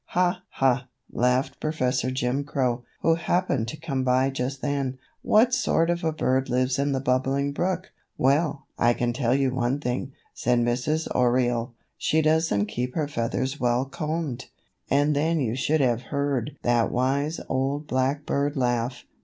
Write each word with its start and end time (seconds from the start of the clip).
"Ha, 0.17 0.41
ha!" 0.49 0.87
laughed 1.11 1.59
Professor 1.59 2.09
Jim 2.09 2.43
Crow, 2.43 2.83
who 3.03 3.13
happened 3.13 3.67
to 3.67 3.77
come 3.77 4.03
by 4.03 4.31
just 4.31 4.63
then. 4.63 4.97
"What 5.21 5.53
sort 5.53 5.91
of 5.91 6.03
a 6.03 6.11
bird 6.11 6.49
lives 6.49 6.79
in 6.79 6.91
the 6.91 6.99
Bubbling 6.99 7.51
Brook?" 7.51 7.91
"Well, 8.17 8.65
I 8.79 8.95
can 8.95 9.13
tell 9.13 9.35
you 9.35 9.53
one 9.53 9.79
thing," 9.79 10.13
said 10.33 10.57
Mrs. 10.57 11.07
Oriole, 11.13 11.75
"she 11.99 12.23
doesn't 12.23 12.65
keep 12.65 12.95
her 12.95 13.07
feathers 13.07 13.59
well 13.59 13.85
combed." 13.85 14.47
And 14.89 15.15
then 15.15 15.39
you 15.39 15.55
should 15.55 15.81
have 15.81 16.01
heard 16.01 16.57
that 16.63 16.89
wise 16.91 17.39
old 17.47 17.85
blackbird 17.85 18.57
laugh. 18.57 19.05